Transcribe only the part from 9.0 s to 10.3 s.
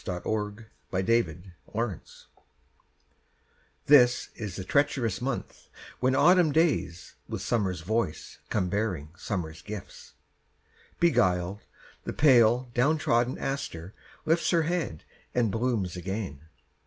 summer's gifts.